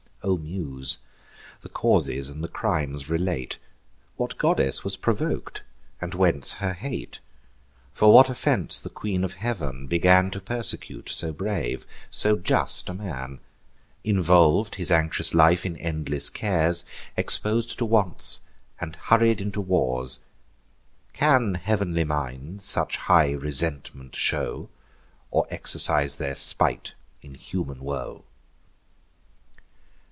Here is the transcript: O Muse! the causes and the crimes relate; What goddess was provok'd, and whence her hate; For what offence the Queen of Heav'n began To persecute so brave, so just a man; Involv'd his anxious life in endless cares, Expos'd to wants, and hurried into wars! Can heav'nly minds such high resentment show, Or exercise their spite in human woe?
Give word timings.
O 0.23 0.37
Muse! 0.37 0.99
the 1.61 1.69
causes 1.69 2.29
and 2.29 2.43
the 2.43 2.47
crimes 2.47 3.09
relate; 3.09 3.57
What 4.17 4.37
goddess 4.37 4.83
was 4.83 4.95
provok'd, 4.95 5.61
and 5.99 6.13
whence 6.13 6.51
her 6.53 6.73
hate; 6.73 7.19
For 7.91 8.13
what 8.13 8.29
offence 8.29 8.79
the 8.79 8.91
Queen 8.91 9.23
of 9.23 9.33
Heav'n 9.33 9.87
began 9.87 10.29
To 10.29 10.39
persecute 10.39 11.09
so 11.09 11.33
brave, 11.33 11.87
so 12.11 12.35
just 12.37 12.87
a 12.87 12.93
man; 12.93 13.39
Involv'd 14.03 14.75
his 14.75 14.91
anxious 14.91 15.33
life 15.33 15.65
in 15.65 15.75
endless 15.77 16.29
cares, 16.29 16.85
Expos'd 17.17 17.75
to 17.79 17.85
wants, 17.85 18.41
and 18.79 18.97
hurried 18.97 19.41
into 19.41 19.59
wars! 19.59 20.19
Can 21.13 21.55
heav'nly 21.55 22.03
minds 22.03 22.63
such 22.63 22.97
high 22.97 23.31
resentment 23.31 24.15
show, 24.15 24.69
Or 25.31 25.47
exercise 25.49 26.17
their 26.17 26.35
spite 26.35 26.93
in 27.23 27.33
human 27.33 27.79
woe? 27.81 28.25